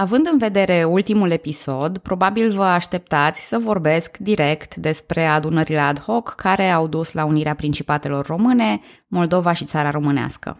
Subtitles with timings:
[0.00, 6.34] Având în vedere ultimul episod, probabil vă așteptați să vorbesc direct despre adunările ad hoc
[6.34, 10.58] care au dus la unirea principatelor române, Moldova și țara românească.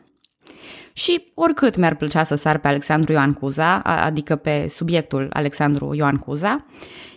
[0.92, 6.16] Și oricât mi-ar plăcea să sar pe Alexandru Ioan Cuza, adică pe subiectul Alexandru Ioan
[6.16, 6.64] Cuza,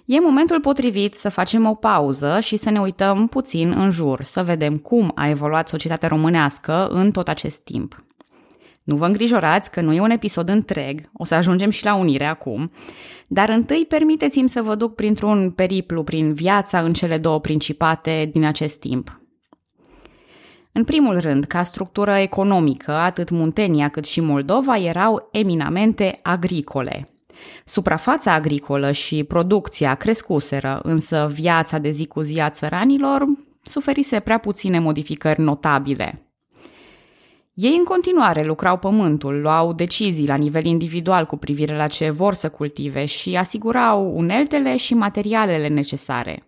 [0.06, 4.44] e momentul potrivit să facem o pauză și să ne uităm puțin în jur, să
[4.44, 8.04] vedem cum a evoluat societatea românească în tot acest timp.
[8.84, 12.26] Nu vă îngrijorați că nu e un episod întreg, o să ajungem și la unire
[12.26, 12.72] acum,
[13.28, 18.46] dar întâi permiteți-mi să vă duc printr-un periplu prin viața în cele două principate din
[18.46, 19.22] acest timp.
[20.72, 27.14] În primul rând, ca structură economică, atât Muntenia cât și Moldova erau eminamente agricole.
[27.66, 33.26] Suprafața agricolă și producția crescuseră, însă viața de zi cu zi a țăranilor
[33.62, 36.33] suferise prea puține modificări notabile.
[37.54, 42.34] Ei în continuare lucrau pământul, luau decizii la nivel individual cu privire la ce vor
[42.34, 46.44] să cultive și asigurau uneltele și materialele necesare.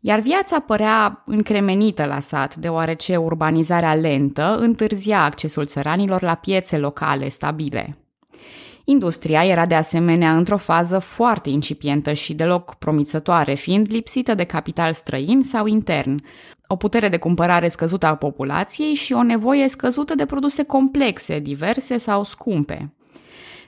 [0.00, 7.28] Iar viața părea încremenită la sat, deoarece urbanizarea lentă întârzia accesul țăranilor la piețe locale
[7.28, 7.98] stabile.
[8.84, 14.92] Industria era de asemenea într-o fază foarte incipientă și deloc promițătoare, fiind lipsită de capital
[14.92, 16.22] străin sau intern,
[16.72, 21.98] o putere de cumpărare scăzută a populației și o nevoie scăzută de produse complexe, diverse
[21.98, 22.94] sau scumpe.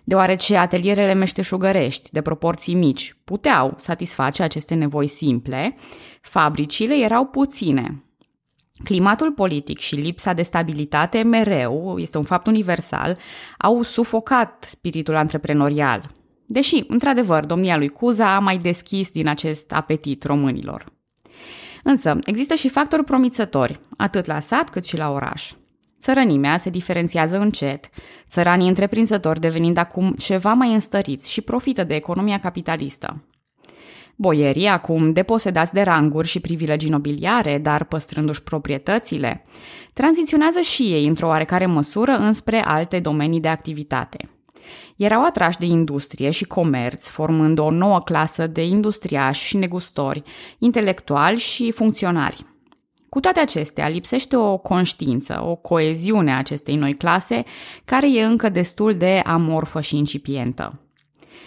[0.05, 5.77] Deoarece atelierele meșteșugărești, de proporții mici, puteau satisface aceste nevoi simple,
[6.20, 8.05] fabricile erau puține.
[8.84, 13.19] Climatul politic și lipsa de stabilitate mereu, este un fapt universal,
[13.58, 16.11] au sufocat spiritul antreprenorial.
[16.47, 21.00] Deși, într-adevăr, domnia lui Cuza a mai deschis din acest apetit românilor.
[21.83, 25.52] Însă, există și factori promițători, atât la sat cât și la oraș.
[26.00, 27.89] Țărănimea se diferențiază încet,
[28.28, 33.24] țăranii întreprinzători devenind acum ceva mai înstăriți și profită de economia capitalistă.
[34.16, 39.45] Boierii, acum deposedați de ranguri și privilegii nobiliare, dar păstrându-și proprietățile,
[39.92, 44.29] tranziționează și ei într-o oarecare măsură înspre alte domenii de activitate.
[44.96, 50.23] Erau atrași de industrie și comerț, formând o nouă clasă de industriași și negustori,
[50.58, 52.46] intelectuali și funcționari.
[53.08, 57.42] Cu toate acestea, lipsește o conștiință, o coeziune a acestei noi clase,
[57.84, 60.80] care e încă destul de amorfă și incipientă.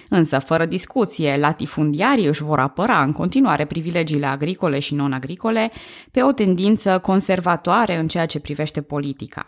[0.10, 5.72] Însă, fără discuție, latifundiarii își vor apăra în continuare privilegiile agricole și non-agricole
[6.12, 9.46] pe o tendință conservatoare în ceea ce privește politica.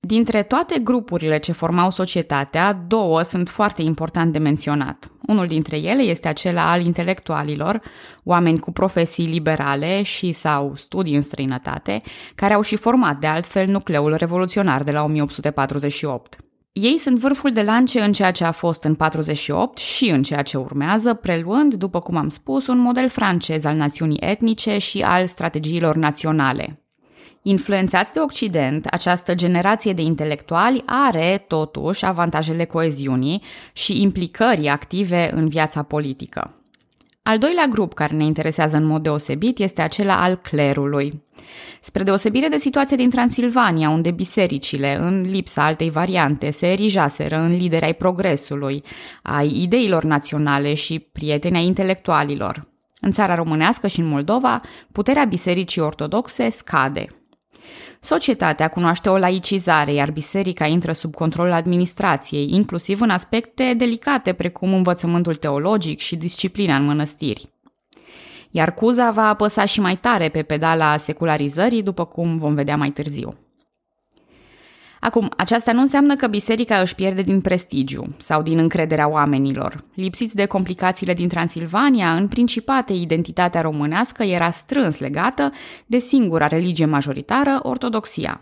[0.00, 5.10] Dintre toate grupurile ce formau societatea, două sunt foarte important de menționat.
[5.26, 7.80] Unul dintre ele este acela al intelectualilor,
[8.24, 12.00] oameni cu profesii liberale și sau studii în străinătate,
[12.34, 16.36] care au și format de altfel nucleul revoluționar de la 1848.
[16.72, 20.42] Ei sunt vârful de lance în ceea ce a fost în 48 și în ceea
[20.42, 25.26] ce urmează, preluând, după cum am spus, un model francez al națiunii etnice și al
[25.26, 26.85] strategiilor naționale.
[27.48, 33.42] Influențați de Occident, această generație de intelectuali are, totuși, avantajele coeziunii
[33.72, 36.54] și implicării active în viața politică.
[37.22, 41.22] Al doilea grup care ne interesează în mod deosebit este acela al clerului.
[41.80, 47.56] Spre deosebire de situația din Transilvania, unde bisericile, în lipsa altei variante, se erijaseră în
[47.56, 48.82] lideri ai progresului,
[49.22, 52.68] ai ideilor naționale și prieteni ai intelectualilor.
[53.00, 54.60] În țara românească și în Moldova,
[54.92, 57.06] puterea bisericii ortodoxe scade.
[58.06, 64.74] Societatea cunoaște o laicizare, iar biserica intră sub controlul administrației, inclusiv în aspecte delicate precum
[64.74, 67.52] învățământul teologic și disciplina în mănăstiri.
[68.50, 72.90] Iar Cuza va apăsa și mai tare pe pedala secularizării, după cum vom vedea mai
[72.90, 73.45] târziu.
[75.06, 79.84] Acum, aceasta nu înseamnă că biserica își pierde din prestigiu sau din încrederea oamenilor.
[79.94, 85.50] Lipsiți de complicațiile din Transilvania, în principate identitatea românească era strâns legată
[85.86, 88.40] de singura religie majoritară, ortodoxia.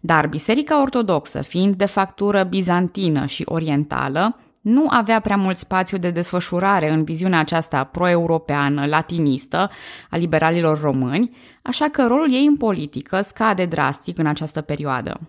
[0.00, 6.10] Dar Biserica Ortodoxă, fiind de factură bizantină și orientală, nu avea prea mult spațiu de
[6.10, 9.70] desfășurare în viziunea aceasta pro-europeană, latinistă,
[10.10, 15.20] a liberalilor români, așa că rolul ei în politică scade drastic în această perioadă.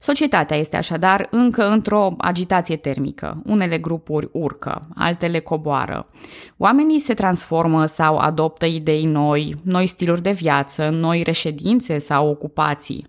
[0.00, 3.42] Societatea este așadar încă într-o agitație termică.
[3.44, 6.08] Unele grupuri urcă, altele coboară.
[6.56, 13.06] Oamenii se transformă sau adoptă idei noi, noi stiluri de viață, noi reședințe sau ocupații.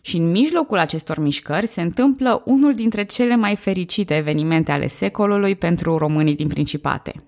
[0.00, 5.54] Și în mijlocul acestor mișcări se întâmplă unul dintre cele mai fericite evenimente ale secolului
[5.54, 7.12] pentru românii din Principate–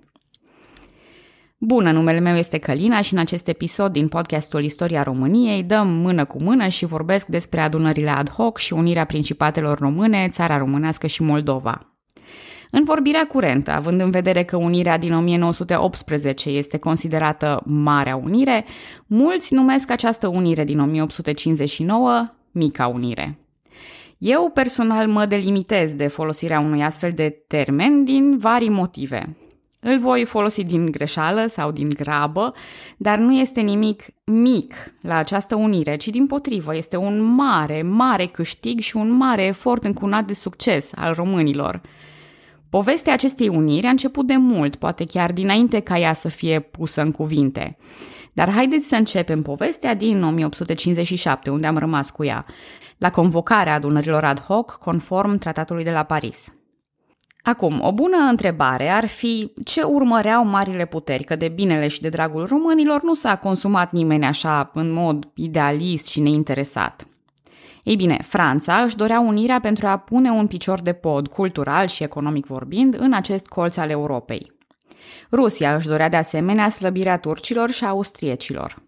[1.63, 6.25] Bună, numele meu este Călina și în acest episod din podcastul Istoria României dăm mână
[6.25, 11.23] cu mână și vorbesc despre adunările ad hoc și unirea principatelor române, țara românească și
[11.23, 11.97] Moldova.
[12.71, 18.65] În vorbirea curentă, având în vedere că unirea din 1918 este considerată Marea Unire,
[19.07, 23.39] mulți numesc această unire din 1859 Mica Unire.
[24.19, 29.37] Eu personal mă delimitez de folosirea unui astfel de termen din vari motive.
[29.83, 32.53] Îl voi folosi din greșeală sau din grabă,
[32.97, 38.27] dar nu este nimic mic la această unire, ci din potrivă este un mare, mare
[38.27, 41.81] câștig și un mare efort încunat de succes al românilor.
[42.71, 47.01] Povestea acestei uniri a început de mult, poate chiar dinainte ca ea să fie pusă
[47.01, 47.77] în cuvinte.
[48.33, 52.47] Dar haideți să începem povestea din 1857, unde am rămas cu ea,
[52.99, 56.60] la convocarea adunărilor ad hoc conform tratatului de la Paris.
[57.43, 62.09] Acum, o bună întrebare ar fi ce urmăreau marile puteri, că de binele și de
[62.09, 67.05] dragul românilor nu s-a consumat nimeni așa în mod idealist și neinteresat.
[67.83, 72.03] Ei bine, Franța își dorea unirea pentru a pune un picior de pod, cultural și
[72.03, 74.53] economic vorbind, în acest colț al Europei.
[75.33, 78.83] Rusia își dorea de asemenea slăbirea turcilor și austriecilor.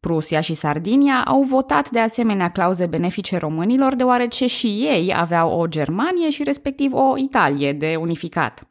[0.00, 5.66] Prusia și Sardinia au votat de asemenea clauze benefice românilor, deoarece și ei aveau o
[5.66, 8.68] Germanie și respectiv o Italie de unificat.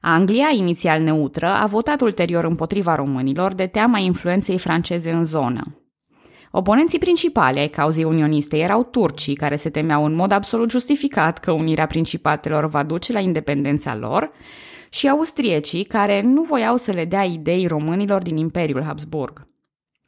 [0.00, 5.76] Anglia, inițial neutră, a votat ulterior împotriva românilor de teama influenței franceze în zonă.
[6.50, 11.50] Oponenții principali ai cauzei unioniste erau turcii, care se temeau în mod absolut justificat că
[11.50, 14.30] unirea principatelor va duce la independența lor,
[14.90, 19.51] și austriecii, care nu voiau să le dea idei românilor din Imperiul Habsburg.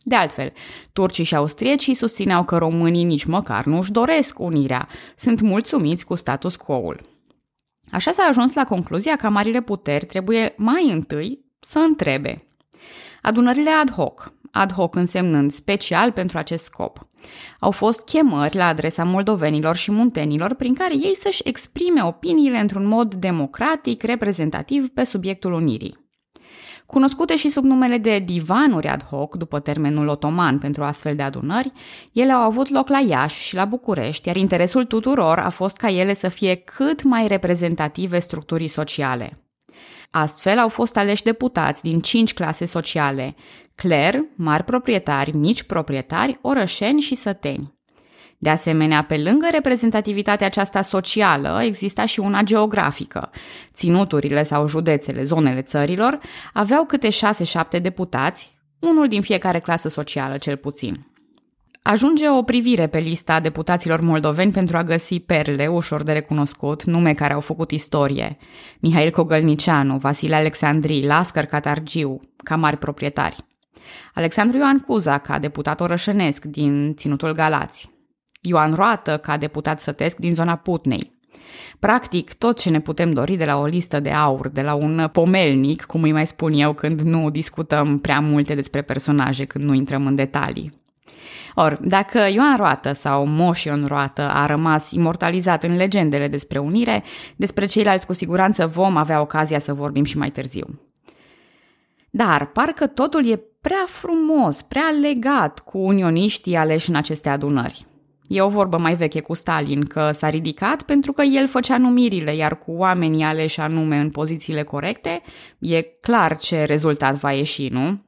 [0.07, 0.53] De altfel,
[0.93, 6.15] turcii și austriecii susțineau că românii nici măcar nu își doresc unirea, sunt mulțumiți cu
[6.15, 7.01] status quo-ul.
[7.91, 12.47] Așa s-a ajuns la concluzia că marile puteri trebuie mai întâi să întrebe.
[13.23, 17.07] Adunările ad hoc, ad hoc însemnând special pentru acest scop.
[17.61, 22.87] Au fost chemări la adresa moldovenilor și muntenilor prin care ei să-și exprime opiniile într-un
[22.87, 26.04] mod democratic, reprezentativ pe subiectul unirii.
[26.87, 31.73] Cunoscute și sub numele de divanuri ad hoc, după termenul otoman pentru astfel de adunări,
[32.13, 35.91] ele au avut loc la Iași și la București, iar interesul tuturor a fost ca
[35.91, 39.39] ele să fie cât mai reprezentative structurii sociale.
[40.11, 43.35] Astfel au fost aleși deputați din cinci clase sociale,
[43.75, 47.73] cler, mari proprietari, mici proprietari, orășeni și săteni.
[48.39, 53.31] De asemenea, pe lângă reprezentativitatea aceasta socială, exista și una geografică.
[53.75, 56.19] Ținuturile sau județele, zonele țărilor,
[56.53, 57.09] aveau câte
[57.79, 61.07] 6-7 deputați, unul din fiecare clasă socială cel puțin.
[61.83, 67.13] Ajunge o privire pe lista deputaților moldoveni pentru a găsi perle ușor de recunoscut, nume
[67.13, 68.37] care au făcut istorie.
[68.81, 73.37] Mihail Cogălnicianu, Vasile Alexandri, Lascăr Catargiu, ca mari proprietari.
[74.15, 77.94] Alexandru Ioan Cuza, ca deputat orășănesc din Ținutul Galați.
[78.47, 81.13] Ioan Roată, ca deputat sătesc din zona Putnei.
[81.79, 85.09] Practic, tot ce ne putem dori de la o listă de aur, de la un
[85.13, 89.75] pomelnic, cum îi mai spun eu când nu discutăm prea multe despre personaje, când nu
[89.75, 90.83] intrăm în detalii.
[91.55, 97.03] Or, dacă Ioan Roată sau Moș Ioan Roată a rămas imortalizat în legendele despre unire,
[97.37, 100.67] despre ceilalți cu siguranță vom avea ocazia să vorbim și mai târziu.
[102.11, 107.87] Dar parcă totul e prea frumos, prea legat cu unioniștii aleși în aceste adunări.
[108.29, 112.37] E o vorbă mai veche cu Stalin că s-a ridicat pentru că el făcea numirile,
[112.37, 115.23] iar cu oamenii aleși anume în pozițiile corecte,
[115.59, 118.03] e clar ce rezultat va ieși, nu?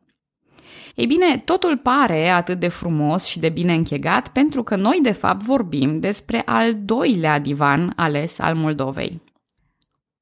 [0.94, 5.12] Ei bine, totul pare atât de frumos și de bine închegat pentru că noi de
[5.12, 9.22] fapt vorbim despre al doilea divan ales al Moldovei.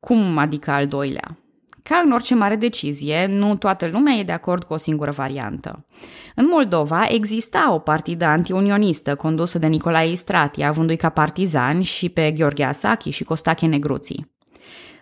[0.01, 1.44] Cum adică al doilea?
[1.89, 5.87] Ca în orice mare decizie, nu toată lumea e de acord cu o singură variantă.
[6.35, 12.31] În Moldova exista o partidă antiunionistă condusă de Nicolae Istrati, avându-i ca partizani și pe
[12.31, 14.33] Gheorghe Asachi și Costache Negruții.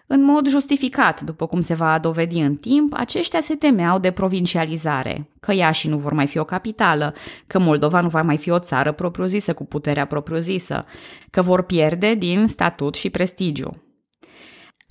[0.07, 5.29] În mod justificat, după cum se va dovedi în timp, aceștia se temeau de provincializare,
[5.41, 7.15] că Iași nu vor mai fi o capitală,
[7.47, 10.85] că Moldova nu va mai fi o țară propriu-zisă cu puterea propriu-zisă,
[11.31, 13.92] că vor pierde din statut și prestigiu.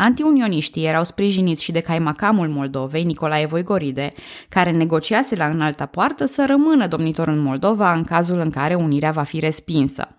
[0.02, 4.12] Antiunioniștii erau sprijiniți și de caimacamul Moldovei, Nicolae Voigoride,
[4.50, 9.12] care negociase la înalta poartă să rămână domnitor în Moldova în cazul în care unirea
[9.12, 10.18] va fi respinsă.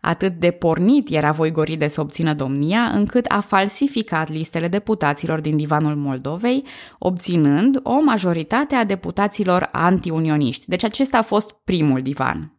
[0.00, 5.96] Atât de pornit era Voigoride să obțină domnia, încât a falsificat listele deputaților din divanul
[5.96, 6.64] Moldovei,
[6.98, 10.68] obținând o majoritate a deputaților antiunioniști.
[10.68, 12.57] Deci acesta a fost primul divan.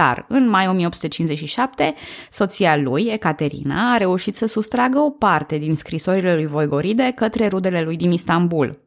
[0.00, 1.94] Dar, în mai 1857,
[2.30, 7.80] soția lui, Ecaterina, a reușit să sustragă o parte din scrisorile lui Voigoride către rudele
[7.82, 8.84] lui din Istanbul.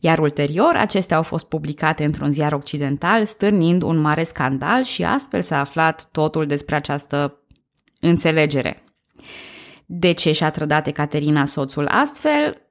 [0.00, 5.42] Iar ulterior, acestea au fost publicate într-un ziar occidental, stârnind un mare scandal și astfel
[5.42, 7.38] s-a aflat totul despre această
[8.00, 8.84] înțelegere.
[9.86, 12.67] De ce și-a trădat Ecaterina soțul astfel?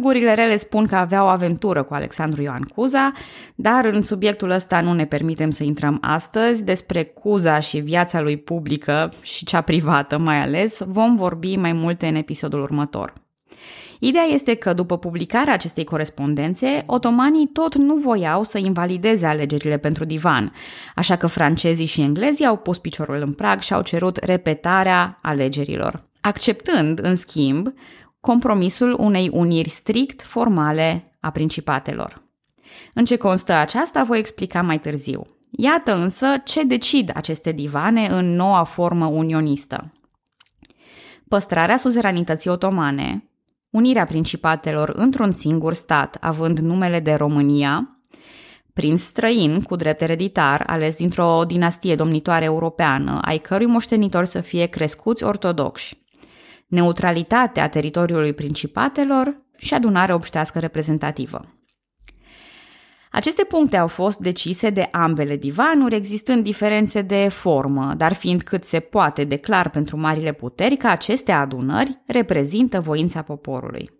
[0.00, 3.12] Gurile rele spun că avea o aventură cu Alexandru Ioan Cuza,
[3.54, 6.64] dar în subiectul ăsta nu ne permitem să intrăm astăzi.
[6.64, 12.06] Despre Cuza și viața lui publică și cea privată mai ales vom vorbi mai multe
[12.06, 13.12] în episodul următor.
[13.98, 20.04] Ideea este că după publicarea acestei corespondențe, otomanii tot nu voiau să invalideze alegerile pentru
[20.04, 20.52] divan,
[20.94, 26.02] așa că francezii și englezii au pus piciorul în prag și au cerut repetarea alegerilor,
[26.20, 27.72] acceptând, în schimb,
[28.26, 32.22] compromisul unei uniri strict formale a principatelor.
[32.94, 35.22] În ce constă aceasta voi explica mai târziu.
[35.50, 39.92] Iată însă ce decid aceste divane în noua formă unionistă.
[41.28, 43.30] Păstrarea suzeranității otomane,
[43.70, 48.00] unirea principatelor într-un singur stat, având numele de România,
[48.72, 54.66] prinț străin cu drept ereditar, ales dintr-o dinastie domnitoare europeană, ai cărui moștenitori să fie
[54.66, 56.04] crescuți ortodoxi,
[56.66, 61.44] neutralitatea teritoriului principatelor și adunarea obștească reprezentativă.
[63.10, 68.64] Aceste puncte au fost decise de ambele divanuri, existând diferențe de formă, dar fiind cât
[68.64, 73.90] se poate de clar pentru marile puteri că aceste adunări reprezintă voința poporului.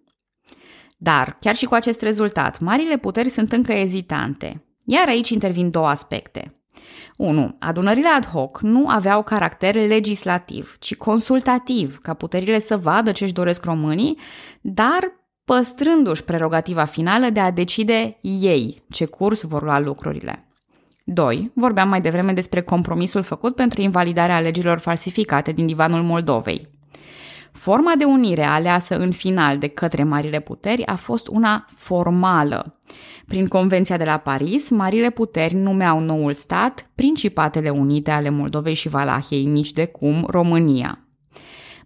[0.97, 5.89] Dar, chiar și cu acest rezultat, marile puteri sunt încă ezitante, iar aici intervin două
[5.89, 6.53] aspecte.
[7.17, 7.57] 1.
[7.59, 13.33] Adunările ad hoc nu aveau caracter legislativ, ci consultativ, ca puterile să vadă ce își
[13.33, 14.19] doresc românii,
[14.61, 15.13] dar
[15.45, 20.47] păstrându-și prerogativa finală de a decide ei ce curs vor lua lucrurile.
[21.05, 21.51] 2.
[21.55, 26.76] Vorbeam mai devreme despre compromisul făcut pentru invalidarea alegerilor falsificate din divanul Moldovei.
[27.57, 32.81] Forma de unire aleasă în final de către marile puteri a fost una formală.
[33.27, 38.89] Prin Convenția de la Paris, marile puteri numeau noul stat Principatele Unite ale Moldovei și
[38.89, 40.99] Valahiei, nici de cum România.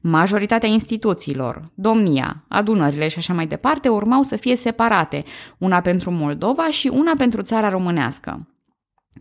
[0.00, 5.22] Majoritatea instituțiilor, domnia, adunările și așa mai departe urmau să fie separate,
[5.58, 8.48] una pentru Moldova și una pentru țara românească.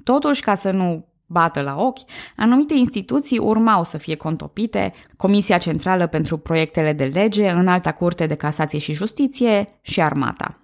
[0.04, 2.00] Totuși, ca să nu bată la ochi,
[2.36, 8.36] anumite instituții urmau să fie contopite, Comisia Centrală pentru Proiectele de Lege, Înalta Curte de
[8.36, 10.60] Casație și Justiție și Armata.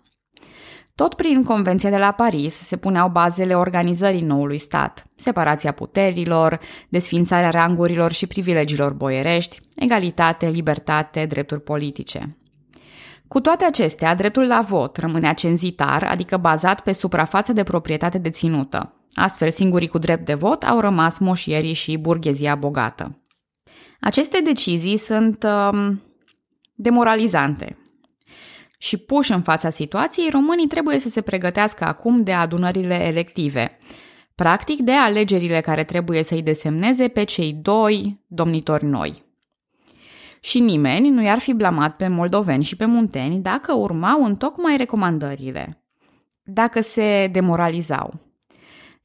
[0.95, 7.49] Tot prin Convenția de la Paris se puneau bazele organizării noului stat, separația puterilor, desfințarea
[7.49, 12.37] rangurilor și privilegiilor boierești, egalitate, libertate, drepturi politice.
[13.27, 18.93] Cu toate acestea, dreptul la vot rămânea cenzitar, adică bazat pe suprafața de proprietate deținută.
[19.15, 23.21] Astfel, singurii cu drept de vot au rămas moșierii și burghezia bogată.
[23.99, 26.01] Aceste decizii sunt um,
[26.73, 27.77] demoralizante,
[28.85, 33.77] și puși în fața situației, românii trebuie să se pregătească acum de adunările elective,
[34.35, 39.23] practic de alegerile care trebuie să-i desemneze pe cei doi domnitori noi.
[40.39, 44.77] Și nimeni nu i-ar fi blamat pe moldoveni și pe munteni dacă urmau în tocmai
[44.77, 45.83] recomandările,
[46.43, 48.24] dacă se demoralizau,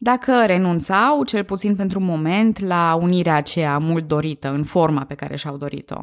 [0.02, 5.36] dacă renunțau, cel puțin pentru moment, la unirea aceea mult dorită în forma pe care
[5.36, 6.00] și-au dorit-o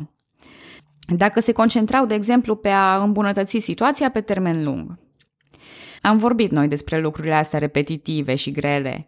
[1.16, 5.00] dacă se concentrau, de exemplu, pe a îmbunătăți situația pe termen lung.
[6.02, 9.08] Am vorbit noi despre lucrurile astea repetitive și grele,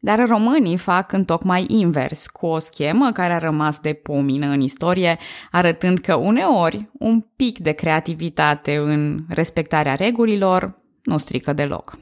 [0.00, 4.60] dar românii fac în tocmai invers, cu o schemă care a rămas de pomină în
[4.60, 5.18] istorie,
[5.50, 11.98] arătând că uneori un pic de creativitate în respectarea regulilor nu strică deloc.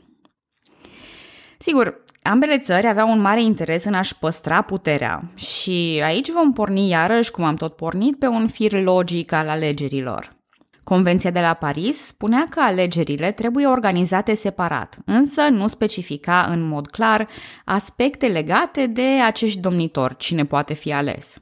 [1.63, 6.89] Sigur, Ambele țări aveau un mare interes în a-și păstra puterea și aici vom porni
[6.89, 10.37] iarăși, cum am tot pornit, pe un fir logic al alegerilor.
[10.85, 16.87] Convenția de la Paris spunea că alegerile trebuie organizate separat, însă nu specifica în mod
[16.87, 17.29] clar
[17.65, 21.37] aspecte legate de acești domnitori, cine poate fi ales.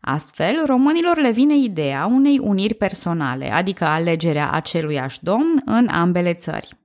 [0.00, 6.80] Astfel, românilor le vine ideea unei uniri personale, adică alegerea aceluiași domn în ambele țări.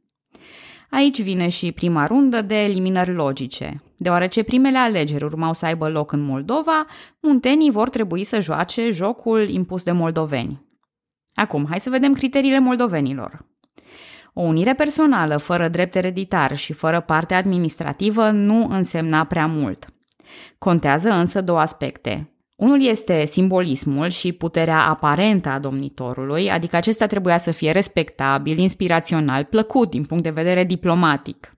[0.90, 3.82] Aici vine și prima rundă de eliminări logice.
[3.98, 6.86] Deoarece primele alegeri urmau să aibă loc în Moldova,
[7.20, 10.66] muntenii vor trebui să joace jocul impus de moldoveni.
[11.34, 13.46] Acum, hai să vedem criteriile moldovenilor.
[14.34, 19.86] O unire personală fără drept ereditar și fără parte administrativă nu însemna prea mult.
[20.58, 22.37] Contează însă două aspecte.
[22.58, 29.44] Unul este simbolismul și puterea aparentă a domnitorului, adică acesta trebuia să fie respectabil, inspirațional,
[29.44, 31.52] plăcut din punct de vedere diplomatic.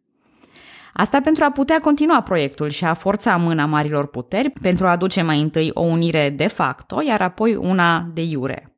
[0.93, 5.21] Asta pentru a putea continua proiectul și a forța mâna marilor puteri pentru a aduce
[5.21, 8.77] mai întâi o unire de facto, iar apoi una de iure.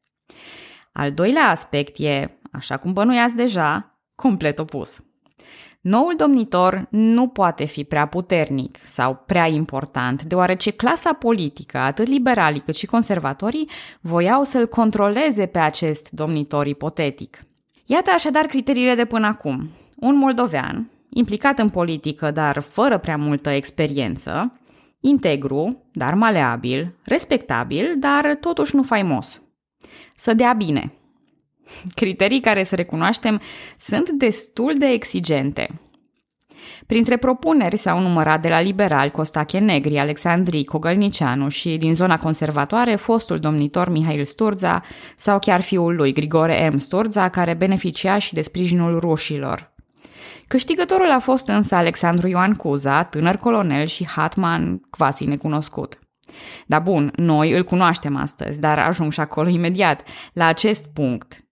[0.91, 5.03] Al doilea aspect e, așa cum bănuiați deja, complet opus.
[5.81, 12.59] Noul domnitor nu poate fi prea puternic sau prea important, deoarece clasa politică, atât liberalii
[12.59, 13.69] cât și conservatorii,
[14.01, 17.45] voiau să-l controleze pe acest domnitor ipotetic.
[17.85, 19.69] Iată așadar criteriile de până acum.
[19.95, 24.59] Un moldovean, implicat în politică, dar fără prea multă experiență,
[24.99, 29.41] integru, dar maleabil, respectabil, dar totuși nu faimos.
[30.15, 30.93] Să dea bine.
[31.95, 33.41] Criterii care, să recunoaștem,
[33.79, 35.69] sunt destul de exigente.
[36.85, 42.95] Printre propuneri s-au numărat de la liberali Costache Negri, Alexandrii Cogălnicianu și din zona conservatoare
[42.95, 44.83] fostul domnitor Mihail Sturza
[45.17, 46.77] sau chiar fiul lui Grigore M.
[46.77, 49.73] Sturza, care beneficia și de sprijinul rușilor.
[50.47, 55.99] Câștigătorul a fost însă Alexandru Ioan Cuza, tânăr colonel și hatman quasi necunoscut.
[56.65, 60.01] Da bun, noi îl cunoaștem astăzi, dar ajung și acolo imediat,
[60.33, 61.45] la acest punct.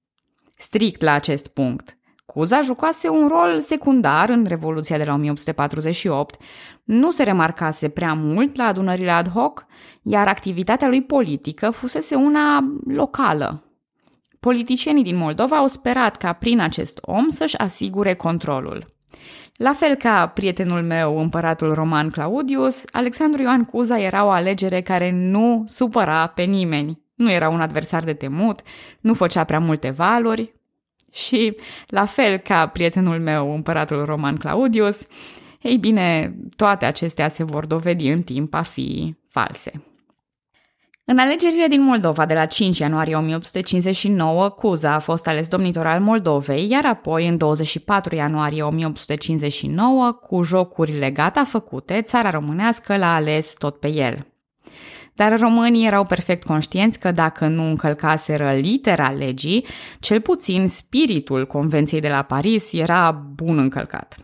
[0.61, 1.97] Strict la acest punct.
[2.25, 6.37] Cuza jucase un rol secundar în Revoluția de la 1848,
[6.83, 9.65] nu se remarcase prea mult la adunările ad hoc,
[10.01, 13.69] iar activitatea lui politică fusese una locală,
[14.39, 18.85] Politicienii din Moldova au sperat ca prin acest om să-și asigure controlul.
[19.55, 25.11] La fel ca prietenul meu, împăratul roman Claudius, Alexandru Ioan Cuza era o alegere care
[25.11, 27.01] nu supăra pe nimeni.
[27.19, 28.61] Nu era un adversar de temut,
[28.99, 30.53] nu făcea prea multe valuri
[31.11, 31.55] și,
[31.87, 35.01] la fel ca prietenul meu, împăratul roman Claudius,
[35.61, 39.83] ei bine, toate acestea se vor dovedi în timp a fi false.
[41.05, 45.99] În alegerile din Moldova de la 5 ianuarie 1859, Cuza a fost ales domnitor al
[45.99, 53.53] Moldovei, iar apoi, în 24 ianuarie 1859, cu jocurile gata făcute, țara românească l-a ales
[53.57, 54.28] tot pe el.
[55.19, 59.65] Dar românii erau perfect conștienți că dacă nu încălcaseră litera legii,
[59.99, 64.17] cel puțin spiritul Convenției de la Paris era bun încălcat.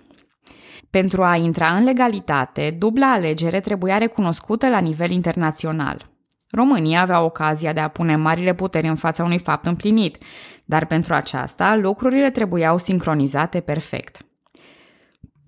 [0.90, 6.06] Pentru a intra în legalitate, dubla alegere trebuia recunoscută la nivel internațional–
[6.52, 10.18] România avea ocazia de a pune marile puteri în fața unui fapt împlinit,
[10.66, 14.26] dar pentru aceasta lucrurile trebuiau sincronizate perfect.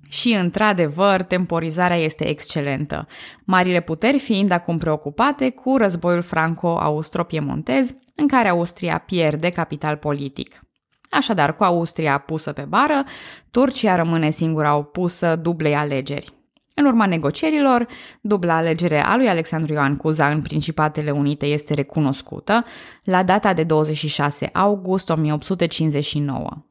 [0.09, 3.07] Și, într-adevăr, temporizarea este excelentă,
[3.43, 10.61] marile puteri fiind acum preocupate cu războiul franco-austro-piemontez, în care Austria pierde capital politic.
[11.09, 13.03] Așadar, cu Austria pusă pe bară,
[13.51, 16.35] Turcia rămâne singura opusă dublei alegeri.
[16.73, 17.85] În urma negocierilor,
[18.21, 22.65] dubla alegere a lui Alexandru Ioan Cuza în Principatele Unite este recunoscută
[23.03, 26.66] la data de 26 august 1859.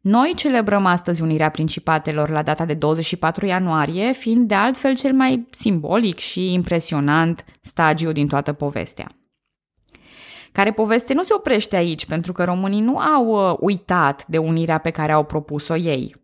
[0.00, 5.46] Noi celebrăm astăzi unirea principatelor la data de 24 ianuarie, fiind de altfel cel mai
[5.50, 9.16] simbolic și impresionant stagiu din toată povestea.
[10.52, 14.78] Care poveste nu se oprește aici, pentru că românii nu au uh, uitat de unirea
[14.78, 16.14] pe care au propus-o ei.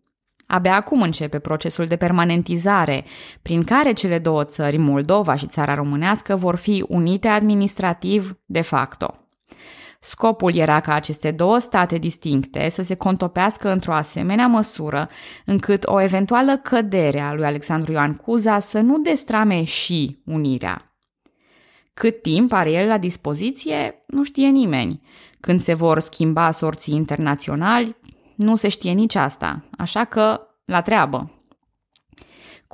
[0.47, 3.05] Abia acum începe procesul de permanentizare,
[3.43, 9.15] prin care cele două țări, Moldova și țara românească, vor fi unite administrativ de facto.
[10.03, 15.09] Scopul era ca aceste două state distincte să se contopească într-o asemenea măsură
[15.45, 20.95] încât o eventuală cădere a lui Alexandru Ioan Cuza să nu destrame și unirea.
[21.95, 25.03] Cât timp are el la dispoziție, nu știe nimeni.
[25.41, 27.97] Când se vor schimba sorții internaționali,
[28.35, 31.40] nu se știe nici asta, așa că la treabă.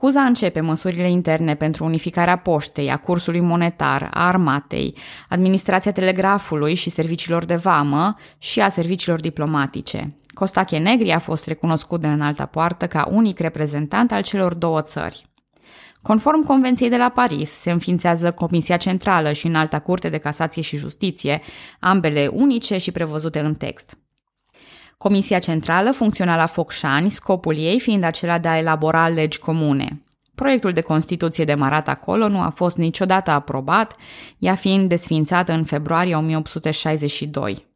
[0.01, 4.97] Cuza începe măsurile interne pentru unificarea poștei, a cursului monetar, a armatei,
[5.29, 10.15] administrația telegrafului și serviciilor de vamă și a serviciilor diplomatice.
[10.29, 15.27] Costache Negri a fost recunoscut de înalta poartă ca unic reprezentant al celor două țări.
[16.03, 20.77] Conform Convenției de la Paris, se înființează Comisia Centrală și Înalta Curte de Casație și
[20.77, 21.43] Justiție,
[21.81, 23.97] ambele unice și prevăzute în text.
[24.99, 30.03] Comisia Centrală funcționa la Focșani, scopul ei fiind acela de a elabora legi comune.
[30.35, 33.97] Proiectul de Constituție demarat acolo nu a fost niciodată aprobat,
[34.39, 37.67] ea fiind desfințată în februarie 1862.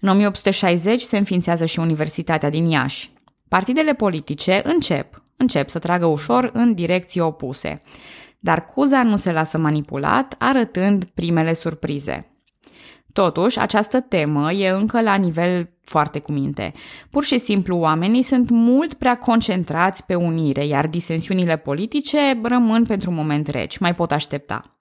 [0.00, 3.10] În 1860 se înființează și Universitatea din Iași.
[3.48, 7.80] Partidele politice încep, încep să tragă ușor în direcții opuse.
[8.38, 12.33] Dar Cuza nu se lasă manipulat, arătând primele surprize.
[13.14, 16.72] Totuși, această temă e încă la nivel foarte cu minte.
[17.10, 23.10] Pur și simplu, oamenii sunt mult prea concentrați pe unire, iar disensiunile politice rămân pentru
[23.10, 24.78] un moment reci, mai pot aștepta.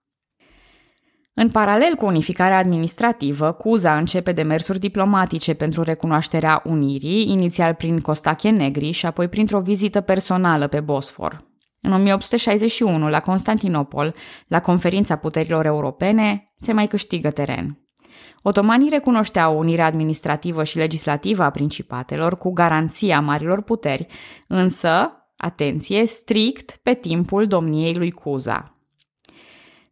[1.33, 8.49] În paralel cu unificarea administrativă, Cuza începe demersuri diplomatice pentru recunoașterea unirii, inițial prin Costache
[8.49, 11.51] Negri și apoi printr-o vizită personală pe Bosfor.
[11.81, 14.15] În 1861, la Constantinopol,
[14.47, 17.82] la conferința puterilor europene, se mai câștigă teren.
[18.45, 24.05] Otomanii recunoșteau unirea administrativă și legislativă a principatelor cu garanția marilor puteri,
[24.47, 28.63] însă, atenție, strict pe timpul domniei lui Cuza.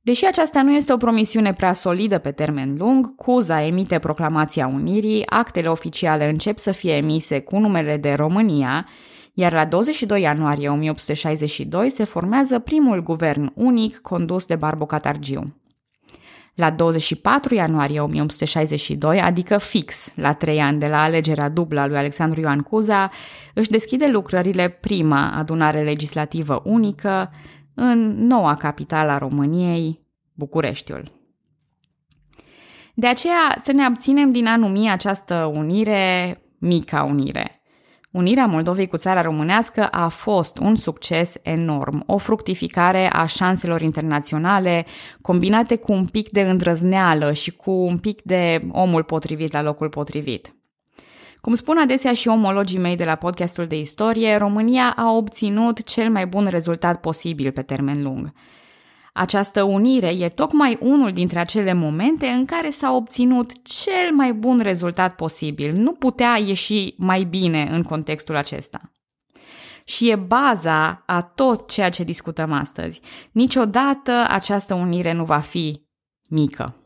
[0.02, 5.28] Deși aceasta nu este o promisiune prea solidă pe termen lung, Cuza emite proclamația Unirii,
[5.28, 8.88] actele oficiale încep să fie emise cu numele de România,
[9.34, 15.61] iar la 22 ianuarie 1862 se formează primul guvern unic condus de Barbo Catargiu.
[16.56, 21.98] La 24 ianuarie 1862, adică fix la trei ani de la alegerea dublă a lui
[21.98, 23.10] Alexandru Ioan Cuza,
[23.54, 27.32] își deschide lucrările prima adunare legislativă unică
[27.74, 30.00] în noua capitală a României,
[30.34, 31.12] Bucureștiul.
[32.94, 37.56] De aceea să ne abținem din a numi această unire mica unire–
[38.12, 44.86] Unirea Moldovei cu țara românească a fost un succes enorm, o fructificare a șanselor internaționale
[45.22, 49.90] combinate cu un pic de îndrăzneală și cu un pic de omul potrivit la locul
[49.90, 50.56] potrivit.
[51.42, 56.10] Cum spun adesea și omologii mei de la podcastul de istorie, România a obținut cel
[56.10, 58.32] mai bun rezultat posibil pe termen lung–
[59.14, 64.60] această unire e tocmai unul dintre acele momente în care s-a obținut cel mai bun
[64.60, 65.74] rezultat posibil.
[65.74, 68.92] Nu putea ieși mai bine în contextul acesta.
[69.84, 73.02] Și e baza a tot ceea ce discutăm astăzi.
[73.32, 75.86] Niciodată această unire nu va fi
[76.30, 76.81] mică.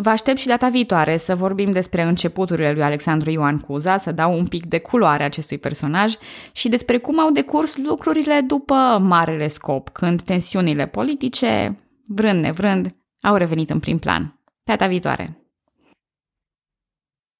[0.00, 4.38] Vă aștept și data viitoare să vorbim despre începuturile lui Alexandru Ioan Cuza, să dau
[4.38, 6.14] un pic de culoare acestui personaj
[6.52, 13.36] și despre cum au decurs lucrurile după marele scop, când tensiunile politice, vrând nevrând, au
[13.36, 14.40] revenit în prim plan.
[14.64, 15.47] Pe data viitoare!